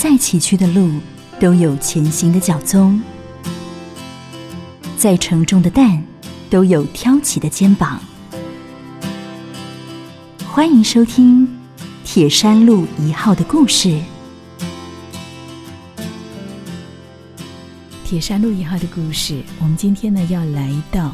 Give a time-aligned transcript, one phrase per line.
[0.00, 0.92] 再崎岖的路
[1.40, 3.02] 都有前行的脚踪，
[4.96, 6.00] 再沉重的担
[6.48, 8.00] 都有挑起的肩膀。
[10.46, 11.44] 欢迎收听
[12.04, 14.00] 《铁山路一号》的故事。
[18.04, 21.12] 铁山路一号的故事，我们今天呢要来到，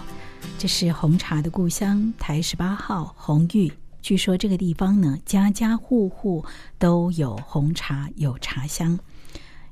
[0.58, 3.72] 这是红茶的故乡台十八号红玉。
[4.04, 6.44] 据说这个地方呢，家家户户
[6.78, 9.00] 都有红茶，有茶香。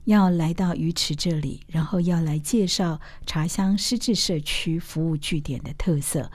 [0.05, 6.31] 要来到鱼池这里，然后要来介绍茶香失智社区服务据点的特色，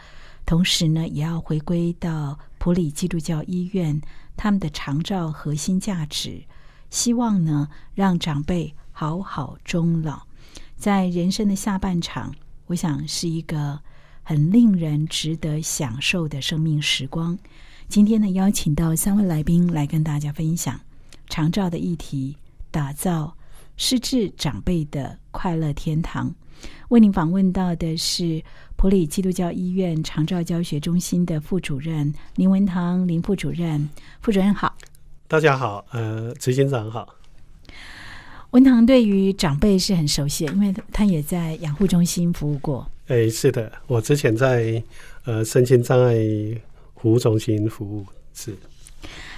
[0.46, 4.00] 同时呢，也要回归到普里基督教医院
[4.36, 6.44] 他们的长照核心价值，
[6.92, 10.22] 希望呢让长辈好好终老。
[10.76, 12.36] 在人生的下半场，
[12.68, 13.80] 我想是一个
[14.22, 17.36] 很令人值得享受的生命时光。
[17.90, 20.80] 今天呢，邀请到三位来宾来跟大家分享
[21.30, 22.36] 长照的议题，
[22.70, 23.34] 打造
[23.78, 26.36] 失智长辈的快乐天堂。
[26.90, 28.44] 为您访问到的是
[28.76, 33.90] 普里基督教医院长照教学中心的副主任林文堂林副主任。
[34.22, 34.76] 副主任好，
[35.28, 37.16] 大家好，呃，执行长好。
[38.52, 42.92] 文堂对于长辈是很熟悉，因为他也在养护中心服务过。
[43.08, 44.84] 哎，是的，我之前在
[45.24, 46.14] 呃身心障碍。
[47.00, 48.56] 服务中心服务是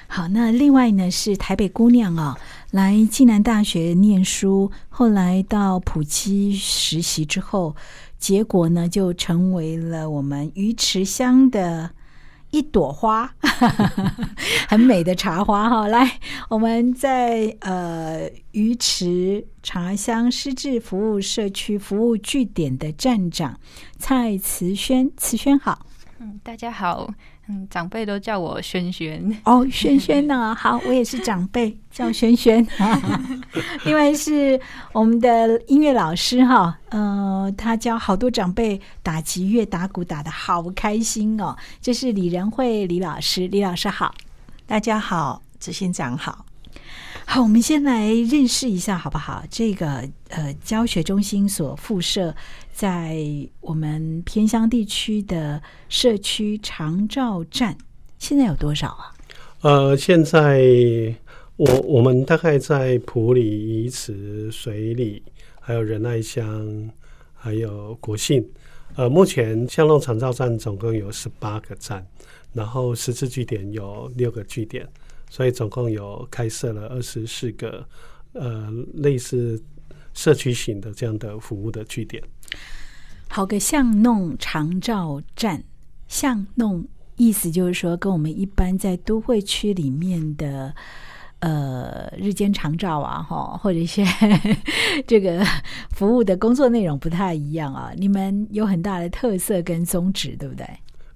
[0.08, 2.36] 好，那另外呢是台北姑娘哦，
[2.72, 7.76] 来暨南大学念书，后来到普基实习之后，
[8.18, 11.92] 结果呢就成为了我们鱼池乡的
[12.50, 13.36] 一朵花，
[14.68, 15.88] 很美的茶花哈。
[15.88, 23.60] 来，我们在呃鱼池茶乡失智服务社区服务据点的站长
[24.00, 25.86] 蔡慈轩，慈轩好，
[26.22, 27.10] 嗯，大家好。
[27.48, 30.54] 嗯，长辈都叫我萱萱哦，萱萱呢？
[30.60, 32.68] 好，我也是长辈，叫萱萱。
[33.86, 34.60] 另外是
[34.92, 41.56] 我们的音乐老师哈，呃，他教好多长辈打击乐、打鼓，打的好开心哦。
[41.82, 44.14] 这是李仁慧李老师，李老师好，
[44.68, 46.46] 大家好，执行长好。
[47.32, 49.44] 好，我们先来认识一下好不好？
[49.52, 52.36] 这个呃，教学中心所附设
[52.74, 53.24] 在
[53.62, 57.78] 我们偏乡地区的社区长照站，
[58.18, 59.14] 现在有多少啊？
[59.62, 60.60] 呃，现在
[61.56, 65.22] 我我们大概在普里、宜池、水里，
[65.62, 66.90] 还有仁爱乡，
[67.36, 68.44] 还有国信。
[68.96, 72.04] 呃，目前乡弄长照站总共有十八个站，
[72.54, 74.90] 然后十字据点有六个据点。
[75.30, 77.88] 所以总共有开设了二十四个
[78.34, 79.64] 呃类似
[80.14, 82.22] 社区型的这样的服务的据点。
[83.30, 85.64] 好个巷弄长照站，
[86.08, 86.86] 巷弄
[87.16, 90.74] 意思就是说，跟我们一般在都会区里面的
[91.40, 94.04] 呃日间长照啊，哈，或者一些
[95.06, 95.46] 这个
[95.92, 97.92] 服务的工作内容不太一样啊。
[97.96, 100.66] 你们有很大的特色跟宗旨，对不对？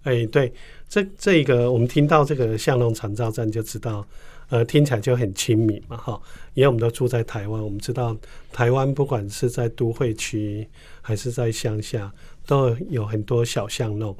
[0.04, 0.54] 哎，对。
[0.88, 4.06] 这这个我们听到这个巷弄长照站就知道，
[4.50, 6.22] 呃，听起来就很亲民嘛，哈。
[6.54, 8.16] 因为我们都住在台湾，我们知道
[8.52, 10.68] 台湾不管是在都会区
[11.02, 12.14] 还是在乡下，
[12.46, 14.16] 都有很多小巷弄。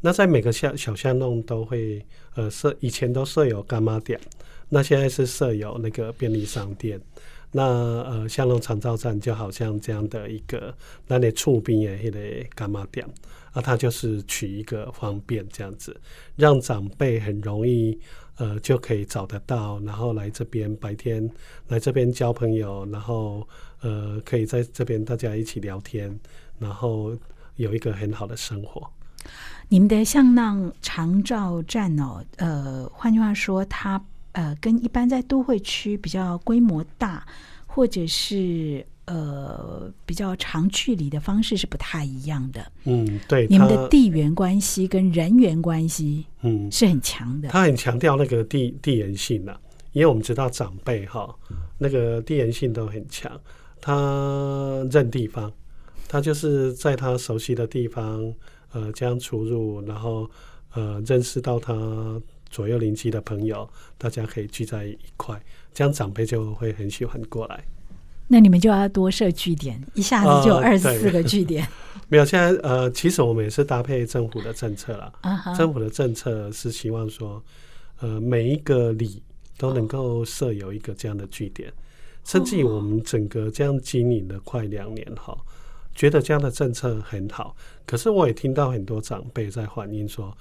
[0.00, 2.04] 那在每个小小巷弄都会
[2.34, 4.18] 呃设，以前都设有干妈店，
[4.68, 7.00] 那现在是设有那个便利商店。
[7.52, 10.74] 那呃巷弄长照站就好像这样的一个
[11.06, 13.06] 那里厝边的迄个干妈店。
[13.56, 15.98] 那他就是取一个方便这样子，
[16.36, 17.98] 让长辈很容易
[18.36, 21.26] 呃就可以找得到，然后来这边白天
[21.68, 23.48] 来这边交朋友，然后
[23.80, 26.20] 呃可以在这边大家一起聊天，
[26.58, 27.16] 然后
[27.54, 28.86] 有一个很好的生活。
[29.70, 37.26] 你们的向浪长照站哦，呃，换句话说，它呃跟一般在都会区比较规模大，
[37.66, 38.86] 或者是。
[39.06, 42.72] 呃，比较长距离的方式是不太一样的。
[42.84, 47.48] 嗯，对，你们的地缘关系跟人员关系，嗯，是很强的。
[47.48, 49.60] 他很强调那个地地缘性的，
[49.92, 51.34] 因为我们知道长辈哈，
[51.78, 53.40] 那个地缘性都很强。
[53.80, 55.52] 他认地方，
[56.08, 58.34] 他就是在他熟悉的地方，
[58.72, 60.28] 呃，这样出入，然后
[60.74, 62.20] 呃，认识到他
[62.50, 65.40] 左右邻居的朋友，大家可以聚在一块，
[65.72, 67.64] 这样长辈就会很喜欢过来。
[68.28, 71.66] 那你们就要多设据点，一下子就有二十四个据点。
[72.08, 75.12] 没有，现在呃，其实我们也是搭配政府的政策了。
[75.56, 77.42] 政府的政策是希望说，
[78.00, 79.22] 呃，每一个里
[79.58, 81.72] 都能够设有一个这样的据点，
[82.24, 85.36] 甚至于我们整个这样经营了快两年哈，
[85.94, 87.56] 觉得这样的政策很好。
[87.84, 90.36] 可是我也听到很多长辈在反映说，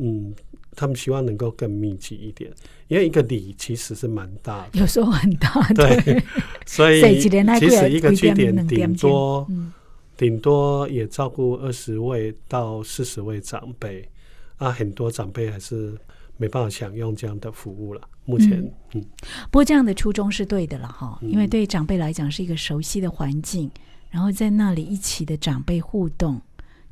[0.00, 0.34] 嗯，
[0.74, 2.50] 他们希望能够更密集一点，
[2.88, 6.22] 因为一个里其实是蛮大的，有时候很大，对，
[6.64, 7.28] 所以其
[7.68, 9.72] 实一个据几点点顶多嗯
[10.16, 14.08] 顶多也照顾二十位到四十位长辈，
[14.56, 15.96] 啊，很多长辈还是
[16.36, 18.00] 没办法享用这样的服务了。
[18.24, 18.62] 目前，
[18.94, 19.04] 嗯，
[19.50, 23.70] 不过这样的初衷是对的了哈，嗯因为对长辈来讲是一个熟悉的环境，
[24.10, 26.40] 然后在那里一起的长辈互动，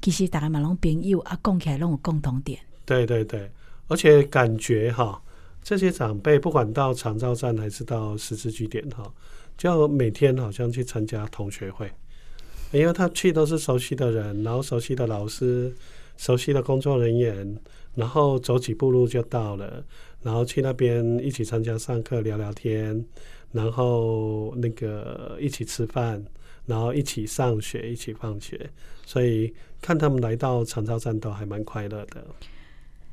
[0.03, 2.59] 其实大家嘛拢朋友啊，讲起来拢有共同点。
[2.89, 3.51] 对对对，
[3.89, 5.23] 而且感觉哈，
[5.63, 9.13] 这些长辈不管到长照站还是到十字据点哈，
[9.59, 11.93] 就每天好像去参加同学会，
[12.73, 15.71] 因为他去都是熟悉的人，然后熟悉的老师、
[16.17, 17.59] 熟悉的工作人员，
[17.95, 19.85] 然后走几步路就到了，
[20.23, 23.05] 然后去那边一起参加上课、聊聊天，
[23.53, 26.25] 然后那个一起吃饭，
[26.65, 28.71] 然后一起上学、一起放学，
[29.05, 29.53] 所以
[29.83, 32.25] 看他们来到长照站都还蛮快乐的。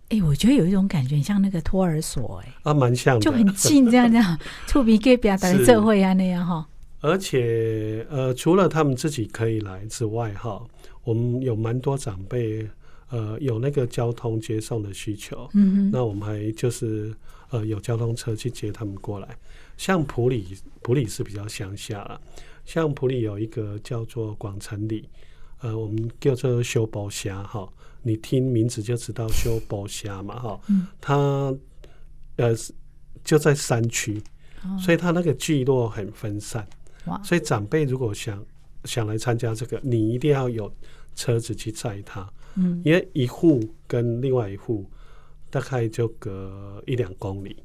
[0.09, 4.37] 哎，我觉得有一种感觉，像那个托儿所，哎，啊，蛮像的，就很近，这样这样，
[4.67, 6.67] 触鼻给表达是社会啊那样哈。
[7.01, 10.61] 而且呃，除了他们自己可以来之外，哈，
[11.03, 12.67] 我们有蛮多长辈
[13.09, 17.13] 呃有那个交通接送的需求，嗯哼，那我们还就是
[17.49, 19.27] 呃有交通车去接他们过来。
[19.77, 22.19] 像普里，普里是比较乡下了，
[22.63, 25.07] 像普里有一个叫做广城里，
[25.61, 27.67] 呃，我们叫做修宝峡哈，
[28.05, 30.85] 你听名字就知道修宝虾嘛哈，嗯。
[31.01, 31.15] 它
[32.35, 32.55] 呃
[33.23, 34.21] 就在山区，
[34.63, 34.77] 哦。
[34.79, 36.65] 所以它那个聚落很分散。
[37.05, 38.45] 哇，所以长辈如果想
[38.83, 40.71] 想来参加这个，你一定要有
[41.15, 42.79] 车子去载他，嗯。
[42.85, 44.87] 因为一户跟另外一户
[45.49, 47.57] 大概就隔一两公里，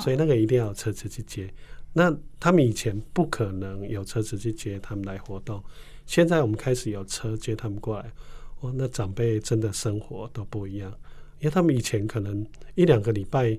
[0.00, 1.48] 所以那个一定要有车子去接。
[1.94, 5.64] 那他们以前不可能有车子去接他们来活动，
[6.04, 8.12] 现在我们开始有车接他们过来，
[8.60, 10.90] 哇，那长辈真的生活都不一样，
[11.38, 12.44] 因为他们以前可能
[12.74, 13.58] 一两个礼拜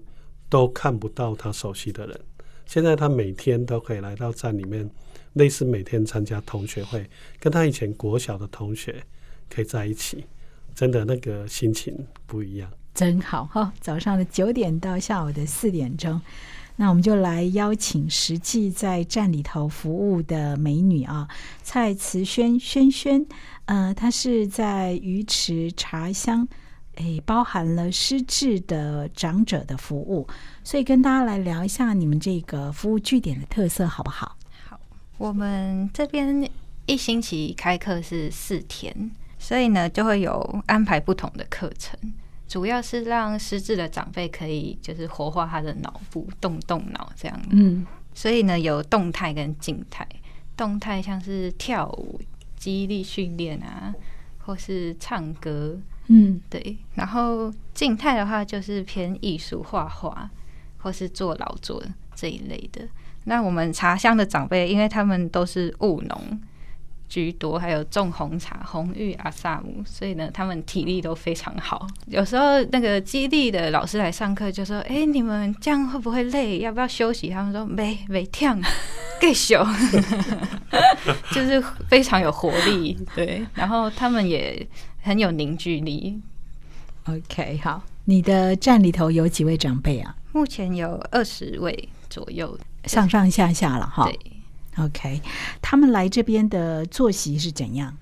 [0.49, 2.19] 都看不到他熟悉的人，
[2.65, 4.89] 现在他每天都可以来到站里面，
[5.33, 7.09] 类似每天参加同学会，
[7.39, 9.01] 跟他以前国小的同学
[9.49, 10.25] 可以在一起，
[10.75, 12.69] 真的那个心情不一样。
[12.93, 13.71] 真好哈！
[13.79, 16.19] 早上的九点到下午的四点钟，
[16.75, 21.25] 那我们就来邀请实际在站里头服务的美女啊，
[21.63, 23.25] 蔡慈萱萱萱，
[23.69, 26.47] 呃，它是在鱼池茶乡，
[26.95, 30.27] 诶，包含了失智的长者的服务，
[30.63, 34.35] 所以跟大家来聊一下你们这个服务据点的特色好不好
[34.67, 34.79] 好？
[35.19, 36.49] 我们这边
[36.87, 41.95] 一星期开课是四天，所以呢就会有安排不同的课程，
[42.47, 47.39] 主要是让失智的长辈可以就是活化他的脑部，动动脑这样。
[47.51, 50.07] 嗯，所以呢有动态跟静态，
[50.57, 52.19] 动态像是跳舞、
[52.59, 53.91] 肌力训练啊，
[54.39, 56.77] 或是唱歌，嗯，对。
[56.93, 60.29] 然后静态的话就是偏艺术、画画，
[60.77, 61.81] 或是做劳作
[62.13, 62.87] 这一类的。
[63.23, 66.41] 那我们茶乡的长辈，因为他们都是务农
[67.09, 71.87] 居多，还有种红茶、红玉、阿萨姆，所以呢，他们体力都非常好。
[72.05, 76.59] 有时候那个基地的老师来上课，就说：“哎、你们这样会不会累？
[76.59, 78.55] 要不要休息？”他们说：“没，没跳，
[79.19, 79.65] 更休。
[81.33, 81.59] ”就是
[81.89, 83.43] 非常有活力，对。
[83.55, 84.65] 然后他们也
[85.01, 86.21] 很有凝聚力。
[87.05, 90.15] OK，好，你的站里头有几位长辈啊？
[90.31, 94.05] 目前有二十位左右，上上下下了哈。
[94.05, 94.19] 对。
[94.79, 95.21] OK，
[95.61, 97.95] 他们来这边的作息是怎样？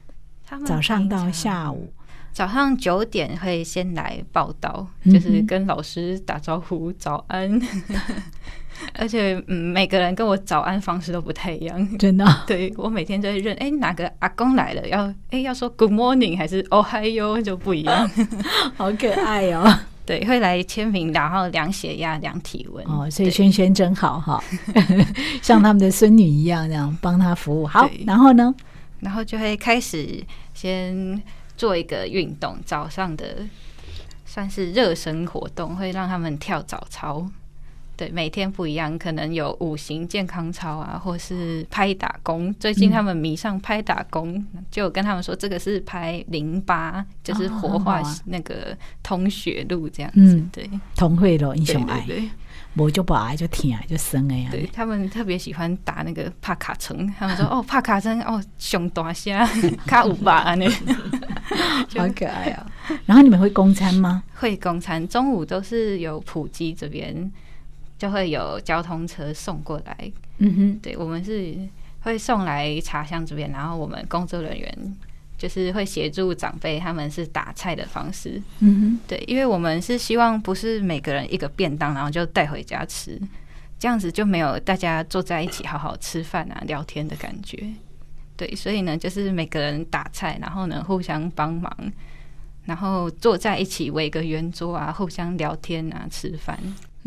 [0.46, 1.92] 他们早上到下午，
[2.32, 7.60] 早上九点会先来报道，嗯就是跟老师打招呼，早安。
[8.94, 11.98] 而且，嗯，每个人跟我早安方式都不太一样。
[11.98, 18.08] 真的哦、 对我每天就会认，哎、哪个阿公来了，要哎、要说 Good morning 还是 Oh hi yo 就不一样。
[18.78, 19.80] 好可爱哦！
[20.08, 22.84] 对，会来签名，然后量血压、量体温。
[22.88, 24.42] 哦，所以对轩轩真好哈，
[25.44, 27.68] 像他们的孙女一样，这样帮他服务。
[27.68, 28.56] 好，然后呢？
[29.02, 30.24] 然后就会开始
[30.54, 31.22] 先
[31.58, 33.46] 做一个运动，早上的
[34.26, 37.30] 算是热身活动，会让他们跳早操。
[37.98, 42.54] 对，每天不一样，可能有五行健康操啊，或是拍打功。
[42.60, 50.36] 最近他们迷上拍打功，就跟他们说这个是拍淋巴，就是活化那个通血路这样子。
[50.36, 52.06] 嗯对，同会了，英对雄爱，
[52.76, 54.50] 我就不爱就疼爱就生哎呀。
[54.52, 59.44] 对，他们特别喜欢打那个帕卡城，他们说 哦帕卡城哦熊大虾
[59.88, 60.66] 卡五吧呢。
[61.90, 62.70] 就 好可爱啊！
[63.08, 64.22] 然后你们会供餐吗？
[64.36, 67.32] 会供餐，中午都是有普及这边
[67.98, 70.12] 就会有交通车送过来。
[70.38, 71.58] 嗯哼，对我们是
[72.02, 74.98] 会送来茶乡这边，然后我们工作人员
[75.38, 78.42] 就是会协助长辈，他们是打菜的方式。
[78.60, 83.20] 嗯哼对，因为我们是希望不是每个人一个便当，然后就带回家吃，
[83.80, 87.64] 这样子就没有大家坐在一起好好吃饭啊、聊天的感觉。
[88.36, 91.76] 对，所以呢，就是每个人打菜，然后呢互相帮忙，
[92.66, 96.60] 然后坐在一起围个圆桌啊，互相聊天啊、吃饭。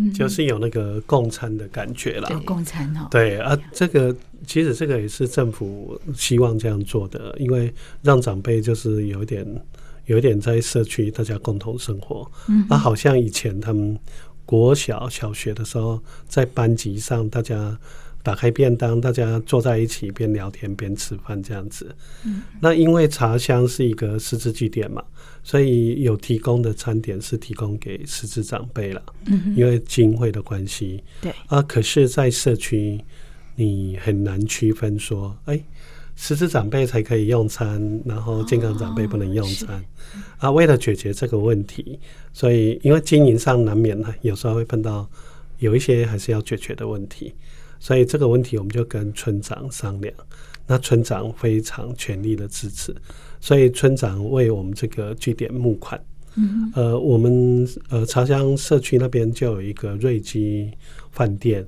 [0.05, 2.29] 哼，就是有那个共餐的感觉啦。
[2.31, 4.15] 有共餐哦，对啊，这个
[4.47, 9.47] 其实这个也是政府希望这样做的，因为让长辈就是有一点
[10.07, 12.31] 有一点在社区大家共同生活。
[12.49, 13.99] 嗯那、好像以前他们
[14.45, 17.79] 国小小学的时候，在班级上大家
[18.23, 21.95] 打开便当，大家坐在一起边聊天边吃饭这样子。
[22.25, 25.03] 嗯那因为茶香是一个失智据点嘛，
[25.43, 29.03] 所以有提供的餐点是提供给失智长辈了。
[29.27, 33.01] 嗯，因为经费的关系，对啊，可是，在社区
[33.57, 35.59] 你很难区分说，哎，
[36.15, 39.83] 失智长辈才可以用餐，然后健康长辈不能用餐、
[40.39, 40.51] 啊。
[40.51, 41.99] 为了解决这个问题，
[42.35, 45.09] 所以因为经营上难免呢，有时候会碰到
[45.59, 47.35] 有一些还是要解决的问题，
[47.81, 50.15] 所以这个问题我们就跟村长商量，
[50.69, 52.95] 那村长非常全力的支持，
[53.41, 56.01] 所以村长为我们这个据点募款。
[56.37, 60.71] 嗯呃，我们呃茶乡社区那边就有一个瑞基
[61.11, 61.67] 饭店，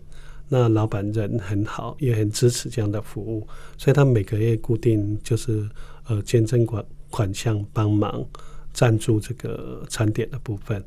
[0.49, 3.45] 那老板人很好，也很支持这样的服务，
[3.77, 5.69] 所以他每个月固定就是
[6.07, 8.25] 呃捐赠款款项帮忙
[8.73, 10.83] 赞助这个餐点的部分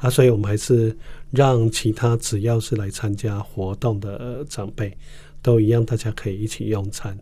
[0.00, 0.96] 啊，所以我们还是
[1.30, 4.96] 让其他只要是来参加活动的呃长辈
[5.40, 7.16] 都一样，大家可以一起用餐。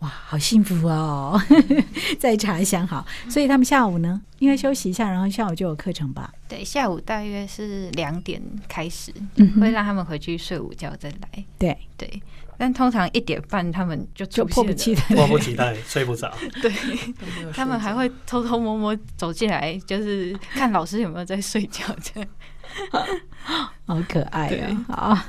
[0.00, 1.40] 哇，好幸福哦，
[2.20, 6.32] 在茶香好，所以他们下午呢，应该休息一下，然后下午就有课程吧？
[6.48, 11.44] 对，下午大约是两点开始，嗯会让他们回去睡午觉再来。
[11.58, 12.22] 对，对，
[12.58, 15.02] 但通常一点半他们就就迫不及待。
[15.14, 16.30] 迫不及待，睡不着。
[16.60, 16.70] 对，
[17.54, 22.28] 他们还会偷偷摸摸走进来，就是看老师有没有在睡觉这样。
[23.86, 24.48] 好可爱
[24.88, 24.94] 啊！
[24.94, 25.26] 啊，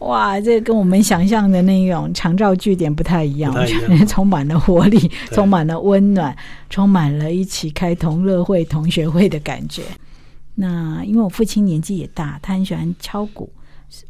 [0.00, 3.54] 哇，这跟我们想象的那种长照据点不太一样，
[4.08, 6.36] 充满了活力，充满了温暖，
[6.68, 9.82] 充满了一起开同乐会、同学会的感觉。
[10.56, 13.48] 那因为我父亲年纪也大，他很喜欢敲鼓，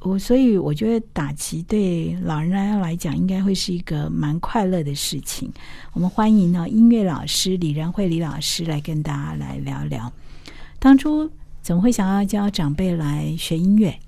[0.00, 5.52] 我所以我觉得打击对老人家来讲应该会是一个蛮快乐的事情。
[5.92, 10.10] 我们欢迎呢音乐老师李仁慧李老师来跟大家来聊聊，
[10.78, 11.30] 当初
[11.62, 13.98] 怎么会想要教长辈来学音乐？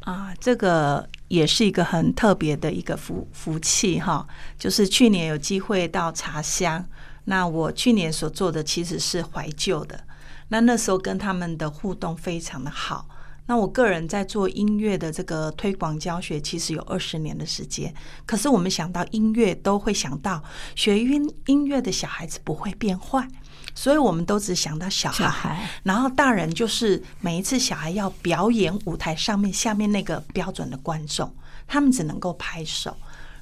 [0.00, 4.26] 啊，这个也是一个很特别的一个福福气哈。
[4.58, 6.84] 就是去年有机会到茶乡，
[7.24, 10.04] 那我去年所做的其实是怀旧的，
[10.48, 13.08] 那那时候跟他们的互动非常的好。
[13.46, 17.92] 那我个人在做音乐的这个推广教学，其实有二十年的时间。
[18.24, 20.42] 可是我们想到音乐，都会想到
[20.76, 23.26] 学音音乐的小孩子不会变坏，
[23.74, 25.24] 所以我们都只想到小孩。
[25.24, 31.30] 小孩然后大人就是每一次小孩要表演舞台上面下面那个标准的观众，
[31.66, 32.96] 他们只能够拍手。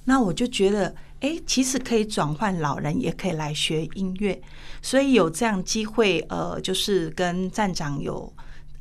[0.04, 4.40] 那我就觉得，哎，其实可以转换老人，也可以来学音乐，
[4.80, 8.32] 所以有这样机会，呃，就是跟站长有。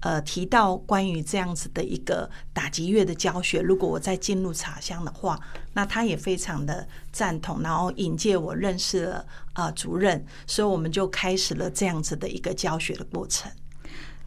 [0.01, 5.39] 呃，提到关于这样子的一个打击乐的教学，如果我再进入茶乡的话，
[5.74, 13.51] 那他也非常的赞同，然后引荐我认识了啊主任，所以我们就开始了这样子的一个教学的过程。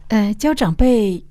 [0.09, 1.23] 呃，教长辈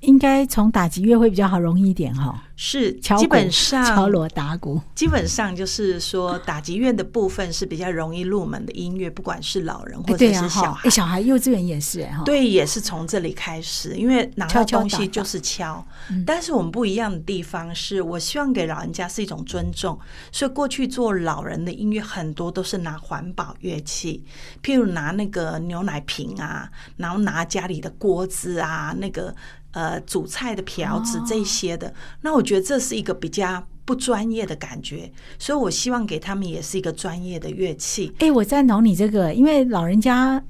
[0.00, 10.88] 应该从打击乐会比较好，容易一点哈、是，敲基本上敲锣打鼓，基本上就是说，打击乐的部分是比较容易入门的音乐，不管是老人或者是小，孩。
[10.88, 15.84] 哎小孩幼稚园也是哎哈，对，也是从这里开始，因为拿到东西就是敲。
[16.10, 16.24] 嗯。
[16.24, 19.98] 但是我们不一样的地方是，我希望给老人家是一种尊重，
[20.30, 24.24] 所以过去做老人的音乐很多都是拿环保乐器，
[24.62, 29.34] 譬如拿那个牛奶瓶啊，然后拿家里的锅子啊，那个
[29.72, 31.92] 呃煮菜的瓢子哦这些的。
[32.22, 38.12] 那我觉得这是一个比较不专业的感觉，所以我希望给他们也是一个专业的乐器。
[38.18, 40.42] 哎，我赞同你这个，因为老人家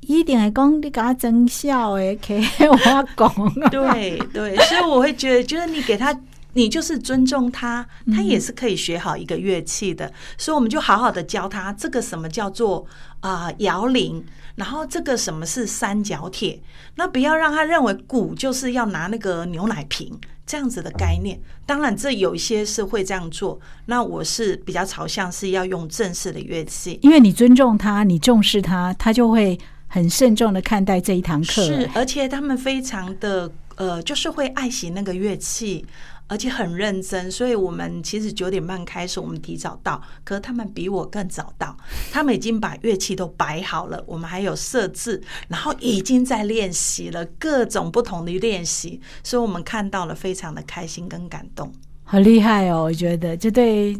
[0.00, 2.76] 一定还讲你给他增效哎，可以我
[3.16, 6.12] 讲，对对，所以我会觉得，就是你给他，
[6.54, 10.12] 你就是尊重他，他也是可以学好一个乐器的。
[10.38, 12.86] 所以我们就好好的教他，这个什么叫做
[13.20, 16.60] 啊、摇铃，然后这个什么是三角铁，
[16.96, 20.18] 那不要让他认为鼓就是要拿那个牛奶瓶。
[20.46, 31.46] 这样子的概念，当然这有一些是会这样做，那我是比较朝向是要用正式的乐器，因为你尊重他，你重视他，他就会很慎重的看待这一堂课。
[31.46, 35.82] 是，而且他们非常的呃，就是会爱惜那个乐器，
[36.26, 41.76] 而且很认真，所以我们其实九点半开始，我们提早到，可是他们比我更早到，
[42.10, 51.70] 他们已经把乐器都摆好了，我们还有设置，然后已经在练习了各种不同的练习，所以我们看到了非常的开心跟感动。
[52.02, 52.84] 好厉害哦！
[52.84, 53.96] 我觉得这对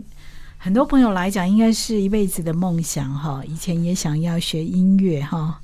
[0.57, 3.43] 很多朋友来讲，应该是一辈子的梦想哈。
[3.47, 5.61] 以前也想要学音乐哈。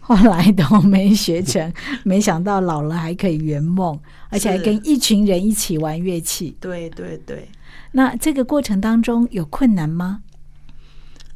[0.00, 3.96] 后来都没学成， 没想到老了还可以圆梦，
[4.28, 6.56] 而且还跟一群人一起玩乐器。
[6.60, 7.48] 对对对，
[7.92, 10.22] 那这个过程当中有困难吗？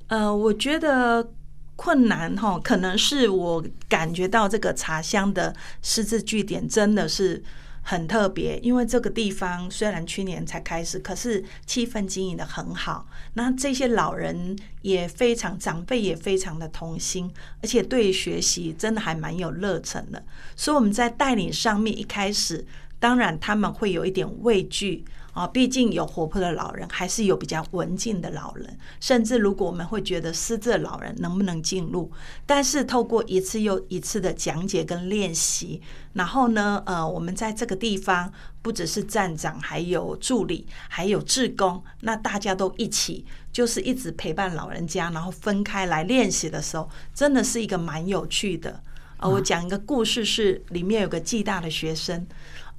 [0.08, 1.30] 呃，我觉得
[1.76, 7.42] 困难哈，可能是我感觉到这个茶香的师资据点真的是。
[7.86, 13.06] 很特别，因为这个地方虽然去年才开始，可是气氛经营的很好。
[13.34, 17.30] 那这些老人也非常，长辈也非常的同心，
[17.62, 20.24] 而且对学习真的还蛮有热忱的。
[20.56, 22.66] 所以我们在带领上面一开始，
[22.98, 25.04] 当然他们会有一点畏惧。
[25.34, 28.78] 啊，毕竟有活泼的老人，还是有比较文静的老人。
[29.00, 32.10] 甚至如果我们会觉得失智的老人能不能进入，
[32.46, 48.80] 但是透过一次又一次的讲解跟练习，然后呢，呃，我们在这个地方不只是站长，还有助理，还有志工，那大家都一起，就是一直陪伴老人家，然后分开来练习的时候，真的是一个蛮有趣的。
[49.18, 52.26] 呃，我讲一个故事，是里面有个暨大的学生。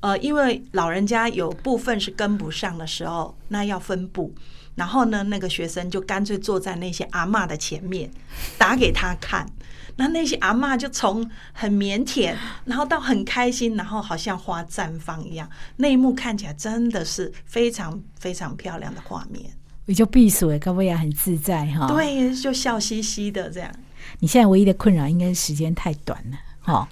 [0.01, 4.33] 呃，因为老人家有部分是跟不上的时候，那要分布。
[4.75, 8.11] 然后呢，那个学生就干脆坐在那些阿妈的前面，
[8.57, 9.49] 打给他看。
[9.97, 12.35] 那那些阿妈就从很腼腆，
[12.65, 15.49] 然后到很开心，然后好像花绽放一样。
[15.77, 19.45] 那一幕看起来真的是非常非常漂亮的画面。
[19.85, 21.87] 也就避暑哎，各位也很自在哈。
[21.87, 23.71] 对，就笑嘻嘻的这样。
[24.19, 26.89] 你现在唯一的困扰应该是时间太短了，哈。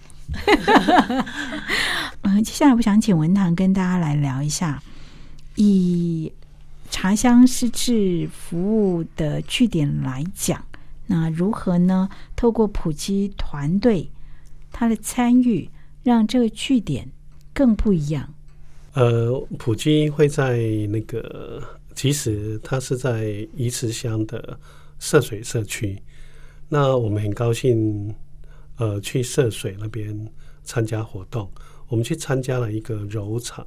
[2.22, 4.82] 嗯， 接下来我想请文堂跟大家来聊一下，
[5.56, 6.32] 以
[6.90, 10.64] 茶香师制服务的据点来讲，
[11.08, 12.10] 那如何呢？
[12.36, 14.10] 透过普及团队
[14.72, 15.70] 他的参与，
[16.04, 17.10] 让这个据点
[17.54, 18.34] 更不一样。
[18.94, 20.58] 呃，普基会在
[20.90, 21.64] 那个，
[21.96, 24.60] 其实它是在宜池乡的
[25.00, 26.02] 涉水社区，
[26.70, 28.14] 那我们很高兴。
[28.84, 30.14] 呃，去涉水那边
[30.62, 31.50] 参加活动，
[31.88, 33.66] 我们去参加了一个揉茶、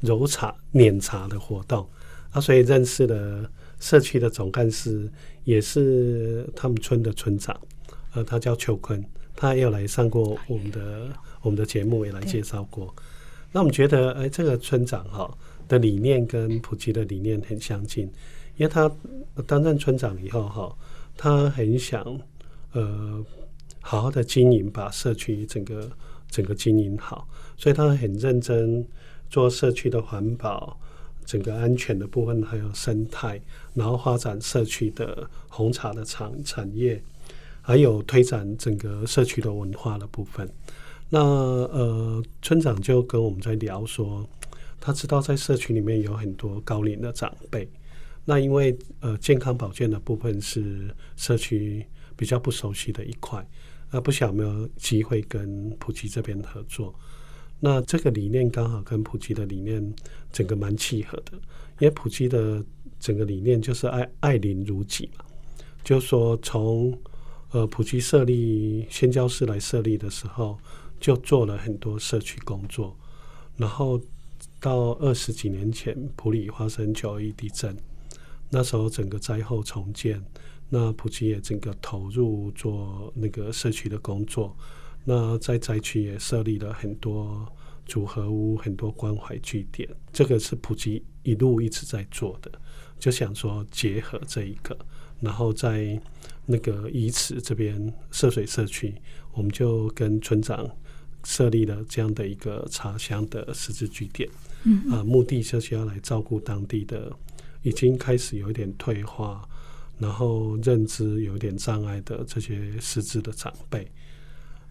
[0.00, 1.88] 揉茶、碾茶的活动
[2.32, 3.48] 啊，所以认识了
[3.78, 5.08] 社区的总干事，
[5.44, 7.56] 也是他们村的村长，
[8.12, 9.00] 呃，他叫邱坤，
[9.36, 12.92] 他也有来上过我们的我们的节目，也来介绍过。
[13.52, 15.32] 那我们觉得，哎，这个村长哈
[15.68, 18.10] 的理念跟普及的理念很相近，
[18.56, 18.90] 因为他
[19.46, 20.76] 担任村长以后哈，
[21.16, 22.02] 他很想
[22.72, 23.24] 呃。
[23.88, 25.88] 好好的经营，把社区整个
[26.28, 28.84] 整个经营好，所以他很认真
[29.30, 30.76] 做社区的环保、
[31.24, 33.40] 整个安全的部分，还有生态，
[33.74, 37.00] 然后发展社区的红茶的产产业，
[37.62, 40.50] 还有推展整个社区的文化的部分。
[41.08, 44.28] 那呃，村长就跟我们在聊说，
[44.80, 47.68] 他知道在社区里面有很多高龄的长辈，
[48.24, 53.46] 那因为呃健康保健的部分是社区比较不熟悉的一块。
[53.96, 56.94] 那不晓有没有机会跟普吉这边合作？
[57.58, 59.82] 那这个理念刚好跟普吉的理念
[60.30, 61.32] 整个蛮契合的，
[61.78, 62.62] 因为普吉的
[63.00, 65.24] 整个理念就是爱爱邻如己嘛。
[65.82, 66.94] 就是说，从
[67.52, 70.58] 呃普吉设立宣教室来设立的时候，
[71.00, 72.94] 就做了很多社区工作。
[73.56, 73.98] 然后
[74.60, 77.74] 到二十几年前，普里发生九一地震，
[78.50, 80.22] 那时候整个灾后重建。
[80.68, 84.56] 那普吉也整个投入做那个社区的工作，
[85.04, 87.46] 那在灾区也设立了很多
[87.84, 92.50] 组合屋、很多关怀据点，这个是普吉一路一直在做的，
[92.98, 94.76] 就想说结合这一个，
[95.20, 96.00] 然后在
[96.44, 98.92] 那个宜池这边涉水社区，
[99.34, 100.68] 我们就跟村长
[101.22, 104.28] 设立了这样的一个茶香的实质据点，
[104.64, 107.12] 嗯啊，目的就是要来照顾当地的
[107.62, 109.48] 已经开始有一点退化。
[109.98, 113.86] 然后认知有点障碍的这些失智的长辈。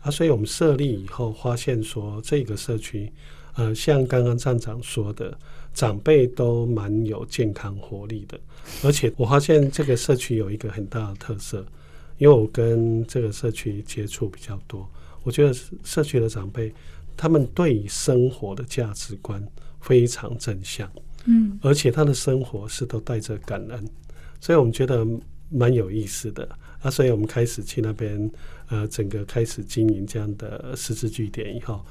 [0.02, 3.12] 啊，所以我们设立以后发现说，这个社区
[3.56, 5.36] 呃，像刚刚站长说的，
[5.74, 8.40] 长辈都蛮有健康活力的，
[8.84, 11.66] 而且我发现这个社区有一个很大的特色，
[12.18, 14.88] 因为我跟这个社区接触比较多，
[15.24, 16.72] 我觉得社区的长辈
[17.18, 19.44] 他们对生活的价值观
[19.82, 20.92] 非常正向，
[21.26, 23.90] 嗯，而且他的生活是都带着感恩。
[24.46, 25.04] 所以我们觉得
[25.50, 26.48] 蛮有意思的
[26.80, 28.32] 啊，所以我们开始去那边，
[28.68, 31.84] 呃，整个开始经营这样的十字据点以后，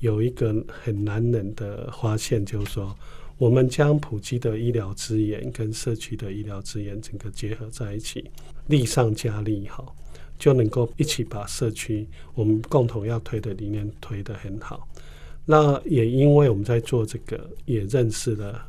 [0.00, 2.92] 有一个很难忍的发现，就是说，
[3.38, 8.28] 我们将普及的医疗资源跟社区的医疗资源整个结合在一起，
[8.66, 9.94] 力上加力，好，
[10.36, 14.88] 就能够一起把社区我们共同要推的理念推得很好。
[15.44, 18.60] 那也因为我们在做这个，也认识了，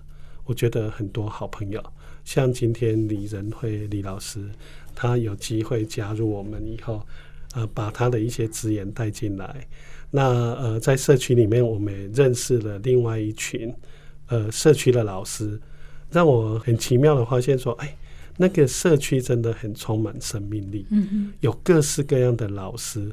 [0.46, 1.84] 我觉得很多好朋友，
[2.24, 4.50] 像今天李仁惠李老师，
[4.96, 7.06] 他有机会加入我们以后，
[7.54, 9.68] 呃，把他的一些资源带进来。
[10.10, 13.74] 那呃，在社区里面，我们也认识了另外一群。
[14.28, 15.60] 呃，社区的老师
[16.10, 17.96] 让我很奇妙的发现，说，哎，
[18.38, 23.12] 那个社区真的很充满生命力，嗯嗯有各式各样的老师，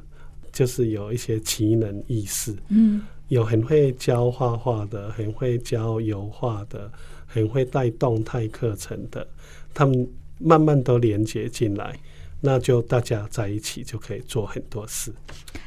[0.53, 6.91] 就是有一些奇能异士，嗯有很会教画画的，很会教油画的，
[7.33, 9.27] 很会带动态课程的，
[9.73, 11.97] 他们慢慢都连接进来，
[12.41, 15.15] 那就大家在一起就可以做很多事。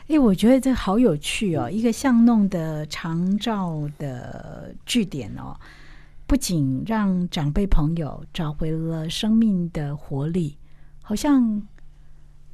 [0.07, 1.71] 哎，我觉得这好有趣哦！
[1.71, 5.55] 一个巷弄的长照的据点哦，
[6.27, 10.57] 不仅让长辈朋友找回了生命的活力，
[11.01, 11.65] 好像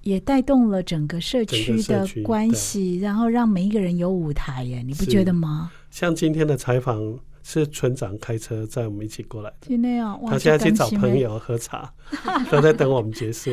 [0.03, 5.71] 也带动了整个社区的关系，然后让每一个人有舞台耶，你不觉得吗？
[5.89, 9.77] 像今天的采访是村长开车载我们一起过来的。
[10.27, 11.91] 他现在去找朋友喝茶，
[12.51, 13.51] 都在等我们结束。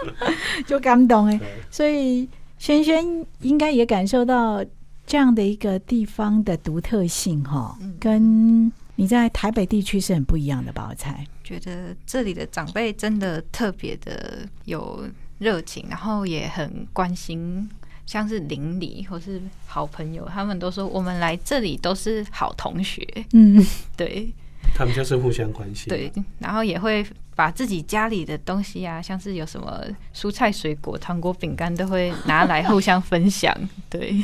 [0.66, 1.40] 就感动哎。
[1.70, 3.04] 所以轩轩
[3.40, 4.64] 应该也感受到
[5.06, 10.88] 这样的一个地方的独特性哈，嗯跟你在台北地区是很不一样的吧？
[10.90, 11.26] 我猜。
[11.44, 15.06] 觉得这里的长辈真的特别的有
[15.38, 17.68] 热情，然后也很关心，
[18.06, 23.62] 像是邻里或是好朋友，他们都说我们来这里都是好同学，嗯，
[23.96, 24.32] 对
[24.74, 25.88] 他们就是互相关心。
[25.88, 33.54] 对，然后也会把自己家里的东西啊，像是有什么蔬菜、水果、糖果、饼干，都会拿来互相分享，
[33.90, 34.14] 对。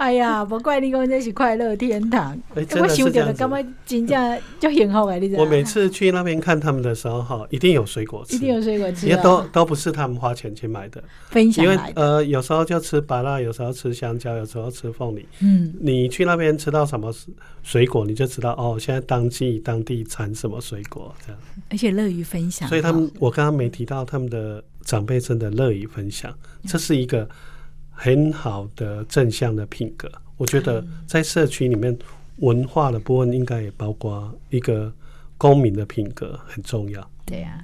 [0.00, 3.50] 哎呀，不怪你讲这是快乐天堂，我想到了，的是这样子感。
[3.50, 5.16] 觉真正就幸福啊！
[5.16, 5.42] 你知道？
[5.42, 11.78] 我每次去那边看他们的时候，哈，一定有水果吃，一定有水果吃因为啊，都都不是他们花钱去买的，分享因为。
[11.96, 15.28] 呃，有时候就吃芭乐，有时候吃香蕉，有时候吃凤梨。
[15.42, 17.14] 嗯，你去那边吃到什么
[17.62, 21.38] 水果，你就知道哦，现在当季当地产什么水果这样。
[21.68, 26.32] 而且乐于分享，所以他们哈，我刚刚没提到，他们的长辈真的乐于分享，
[26.66, 27.28] 这是一个
[28.02, 30.10] 很好的正向的品格。
[30.38, 31.94] 我觉得在社区里面，
[32.36, 34.90] 文化的部分应该也包括一个
[35.36, 37.10] 公民的品格很重要。
[37.26, 37.62] 对呀、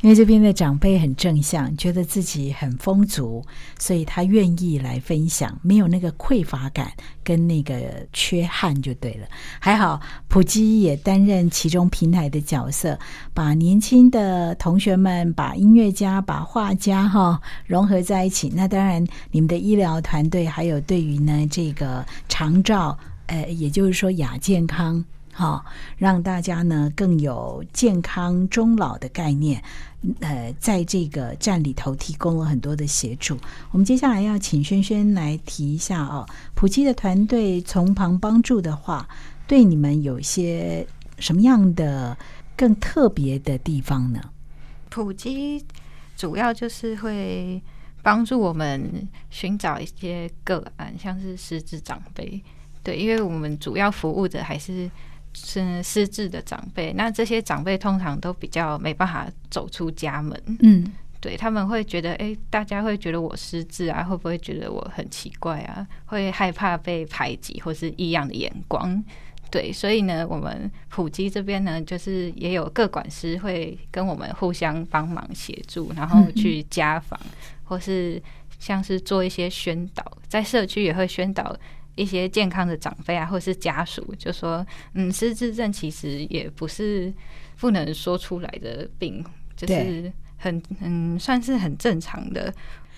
[0.00, 3.44] 因为这边的长辈很正向，觉得自己很丰足，
[3.78, 6.92] 所以他愿意来分享，没有那个匮乏感
[7.24, 9.26] 跟那个缺憾就对了。
[9.58, 12.96] 还好普基也担任其中平台的角色，
[13.34, 18.52] 把年轻的同学们、把音乐家、把画家哈融合在一起。
[18.54, 25.04] 那当然，你们的医疗团队还有对于呢这个长照，呃，也就是说亚健康。
[25.38, 25.64] 好、
[25.96, 29.62] 让大家呢更有健康终老的概念。
[30.18, 33.38] 呃，在这个站里头提供了很多的协助。
[33.70, 39.08] 我们接下来要请轩轩来提一下哦，普基的团队从旁帮助的话，
[39.46, 40.84] 对你们有些
[41.18, 42.18] 什么样的
[42.56, 44.20] 更特别的地方呢？
[44.88, 45.64] 普及
[46.16, 47.62] 主要就是会
[48.02, 52.42] 帮助我们寻找一些个案，像是失智长辈。
[52.84, 54.88] 对，因为我们主要服务的还是
[55.46, 65.86] 是失智的长辈，那这些长辈通常都比较没办法走出家门，嗯，对他们会觉得，诶，大家会觉得我失智啊，会不会觉得我很奇怪啊？
[66.06, 69.02] 会害怕被排挤或是异样的眼光。
[69.50, 77.18] 对，所以呢，我们普及这边呢，就是也有各管师会跟我们互相帮忙协助，然后去家访，
[77.64, 78.22] 或是
[78.58, 81.56] 像是做一些宣导，在社区也会宣导
[81.98, 87.12] 一些健康的长辈啊，或是家属，就说，嗯，失智症其实也不是
[87.58, 89.24] 不能说出来的病，
[89.56, 92.54] 就是很嗯，算是很正常的。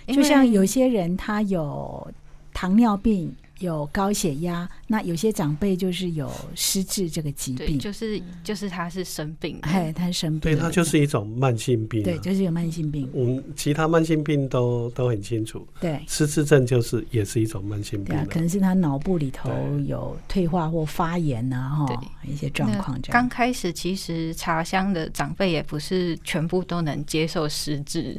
[0.06, 2.12] 就像有些人他有
[2.52, 3.34] 糖尿病。
[3.60, 12.04] 有高血压，那有些长辈就是有失智这个疾，病，就是就是他是生病的，哎，他生病对，他，就是一种慢性病、啊。
[12.04, 19.50] 对，就是有慢性病，我们其他慢性病都都很清楚，对，失智症就是也是一种慢性病可能是他脑部里头
[19.86, 21.96] 有退化或发炎呐、哈，对。
[22.30, 23.12] 一些状况这样。
[23.12, 28.16] 刚开始其实茶香的长辈也不是全部都能接受失智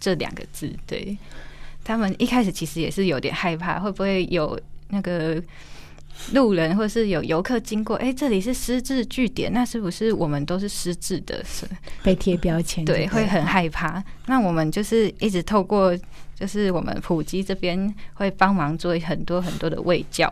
[0.00, 1.16] 这两个字，对。
[1.84, 4.58] 他们一开始其实也是有点害怕，会不会有
[4.92, 5.42] 那个
[6.32, 11.42] 路人或是有游客经过，哎、这里是失智据点，那是不是我们都是失智的？
[11.44, 11.66] 是
[12.02, 14.04] 被贴标签对，会很害怕。
[14.26, 15.98] 那我们就是一直透过，
[16.36, 20.30] 就是我们普及这边会帮忙做很多很多的卫教，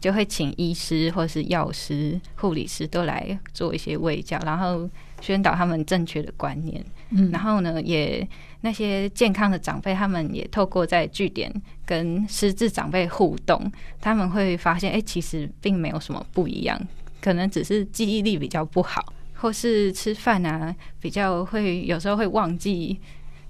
[0.00, 4.88] 就会请医师或是药师、护理师都来做一些卫教，然后
[5.20, 6.82] 宣导他们正确的观念。
[7.10, 8.26] 嗯然后呢，也
[8.62, 11.52] 那些健康的长辈，他们也透过在据点
[11.84, 16.80] 跟失智长辈互动，他们会发现，哎、其实并没有什么不一样，
[17.20, 22.98] 可能只是记忆力比较不好，或是吃饭啊比较会有时候会忘记，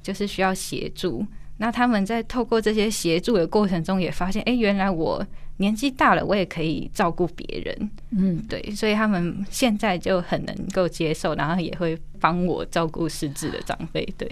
[0.03, 1.25] 就是需要协助。
[1.59, 5.27] 那他们在透过这些协助的过程中，也发现，哎、原来我
[5.59, 7.91] 年纪大了，我也可以照顾别人。
[8.11, 14.05] 嗯，对，所以他们现在就很能够接受，然后也会帮我照顾失智的长辈。
[14.19, 14.31] 对，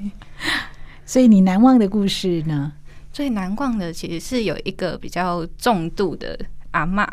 [1.06, 2.72] 所以你难忘的故事呢？
[3.12, 6.38] 最难忘的其实是有一个比较重度的
[6.72, 7.06] 阿妈，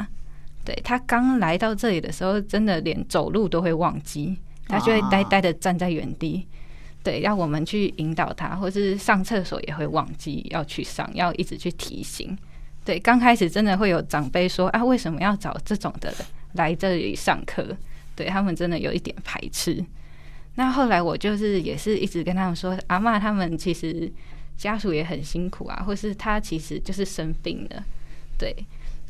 [0.65, 4.35] 对她刚来到这里的时候，真的连走路都会忘记，
[4.67, 6.47] 她就会呆呆的站在原地。
[7.03, 12.37] 对，要我们去引导她，或是上厕所也会忘记要去上，要一直去提醒。
[12.83, 16.13] 对，刚开始真的会有长辈说啊，为什么要找这种的
[16.53, 17.65] 来这里上课？
[18.15, 19.83] 对他们真的有一点排斥。
[20.55, 24.11] 那后来我就是也是一直跟他们说，阿嬷他们其实
[24.57, 27.83] 家属也很辛苦啊，或是他其实就是生病了。
[28.37, 28.53] 对，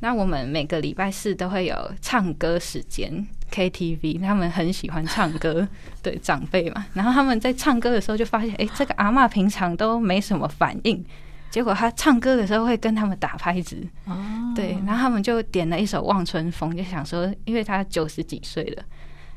[0.02, 5.68] 那我们每个礼拜四都会有唱歌时间 KTV，他们很喜欢唱歌，
[6.04, 6.86] 对长辈嘛。
[6.94, 11.04] 然后他们在唱歌的时候就发现，哎、这个阿嬷平常都没什么反应，
[11.52, 13.78] 结果他唱歌的时候会跟他们打拍子。
[14.06, 14.18] 哦，
[14.56, 18.84] 对，然后他们就点了一首《望春风》，就想说，因为他九十几岁了，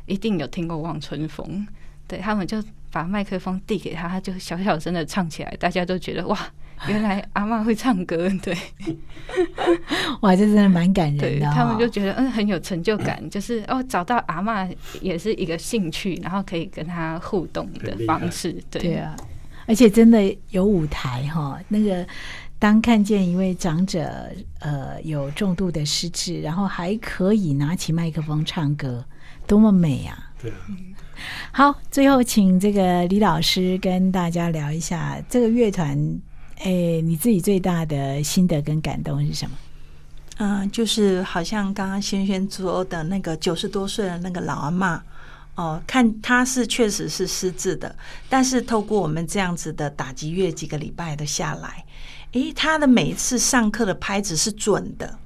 [0.06, 1.46] 一定有听过《望春风》。
[2.06, 6.38] 对他们就把麦克风递给他，他就小小声的唱起来，大家都觉得哇，
[6.86, 8.30] 原来阿嬷会唱歌。
[8.42, 8.54] 对，
[10.20, 11.52] 哇，这真的蛮感人的、哦。
[11.54, 18.52] 他们就觉得嗯很有成就感，就是哦找到阿嬷也是一个兴趣，然后可以跟他互动的方式。
[18.70, 19.16] 对对啊，
[19.66, 22.06] 而且真的有舞台哈、那个
[22.58, 29.04] 当看见一位长者呃有重度的失智，然后还可以拿起麦克风唱歌，
[29.46, 30.30] 多么美啊！
[30.40, 30.54] 对啊，
[31.52, 35.98] 好，最后请这个李老师跟大家聊一下这个乐团，
[36.58, 39.56] 哎，你自己最大的心得跟感动是什么？
[40.38, 45.00] 嗯，就是好像刚刚轩轩说的那个九十多岁的那个老阿嬷，
[45.56, 47.94] 哦，看他是确实是失智的，
[48.28, 51.84] 但是透过我们这样子的打击乐几个礼拜的下来，
[52.32, 55.18] 诶，他的每一次上课的拍子是准的。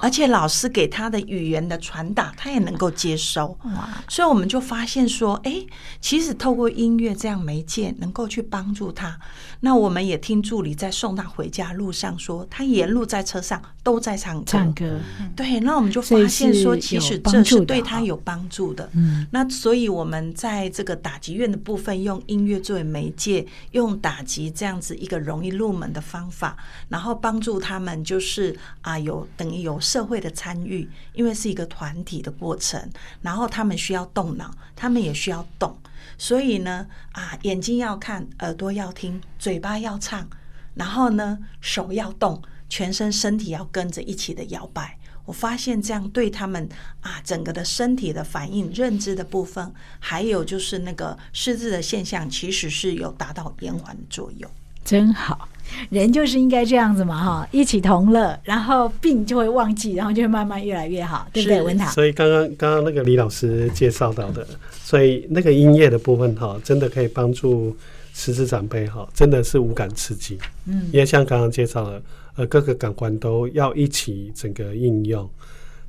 [0.00, 5.64] 而且老师给他的语言的传达，他也能够接收，哇，所以我们就发现说，哎，
[6.00, 9.18] 其实透过音乐这样媒介，能够去帮助他。
[9.60, 14.44] 那我们也听助理在送他回家路上说，他沿路在车上都在唱歌。
[14.46, 14.98] 唱歌，
[15.36, 18.88] 对，那我们就发现说，其实这是对他有帮助的。
[18.94, 26.56] 嗯，那所以我们在这个打击院的部分，用音乐作为媒介，用打击这样子一个容易入门的方法，
[26.88, 32.90] 然后帮助他们就是啊有等于有社会的参与，因为是一个团体的过程，
[33.22, 35.76] 然后他们需要动脑，他们也需要动，
[36.18, 40.28] 所以呢啊眼睛要看，耳朵要听，嘴巴要唱，
[40.74, 44.98] 然后呢手要动，全身身体要跟着一起的摇摆。
[45.24, 46.68] 我发现这样对他们
[47.00, 54.50] 啊，整个的身体的反应、认知的部分，还有就是那个失智的现象，其实是有达到延缓的作用。
[54.84, 55.48] 真好。
[55.90, 61.62] 人就是应该这样子嘛，哈，一起同乐，然后病就会忘记，然后就会慢慢越来越好，对不对？
[61.62, 64.46] 文塔，所以刚刚刚刚那个李老师介绍到的，
[64.82, 67.76] 所以那个音乐的部分哈，真的可以帮助
[68.14, 70.38] 失智长辈哈，真的是无感刺激。
[70.66, 72.02] 嗯因为像刚刚介绍的，
[72.36, 75.28] 呃，各个感官都要一起整个应用。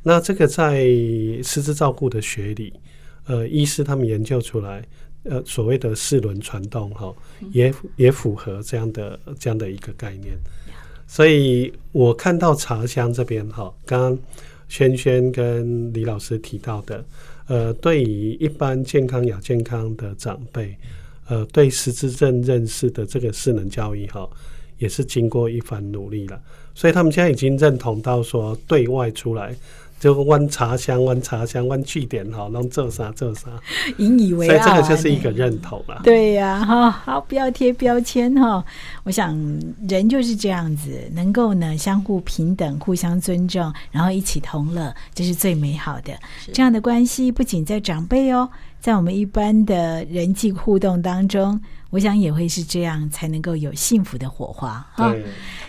[0.04, 0.82] 那这个在
[1.44, 2.74] 失智照顾的学里，
[3.26, 4.84] 呃，医师他们研究出来，
[5.24, 7.14] 呃，所谓的四轮传动哈，
[7.52, 10.38] 也也符合这样的这样的一个概念。
[11.08, 14.20] 所以我看到茶香这边哈，刚刚
[14.68, 17.06] 轩轩跟李老师提到的，
[17.48, 20.76] 呃，对于一般健康亚健康的长辈，
[21.28, 24.28] 呃，对失智症认识的这个势能教育哈，
[24.78, 26.42] 也是经过一番努力了。
[26.74, 29.56] 所以他们现在已经认同到说，对外出来
[30.04, 33.48] 就弯茶香、弯茶香、弯据点哈，弄这啥这啥，
[34.00, 36.02] 引以为所以傲、啊，这个就是一个认同了。
[36.04, 38.62] 对呀、哈，好，不要贴标签哈。
[39.04, 39.34] 我想
[39.88, 46.12] 人就是这样子，能够呢相互平等、互相尊重，然后一起同乐，这是最美好的。
[46.52, 48.50] 这样的关系不仅在长辈哦，
[48.84, 51.58] 在我们一般的人际互动当中，
[51.90, 55.10] 我想也会是这样，才能够有幸福的火花哈。
[55.10, 55.24] 对，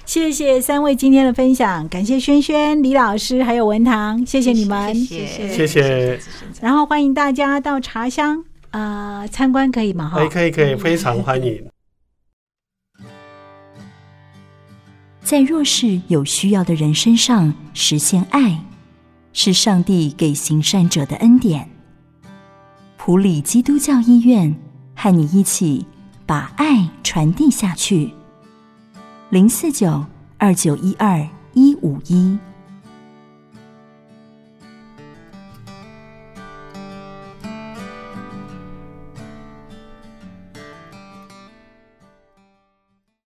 [0.05, 4.93] 谢谢三位今天的分享，感谢轩轩、李老师还有文堂，谢谢你们。
[4.97, 6.21] 谢谢谢
[6.61, 10.09] 然后欢迎大家到茶香呃参观，可以吗？
[10.09, 11.65] 哈哎，，可以可以，非常欢迎。
[15.23, 18.61] 在弱势有需要的人身上实现爱，
[19.33, 21.71] 是上帝给行善者的恩典。
[23.07, 24.57] 普里基督教医院
[24.97, 25.85] 和你一起
[26.25, 28.11] 把爱传递下去。
[29.29, 30.03] 零四九
[30.39, 32.39] 二九一二一五一。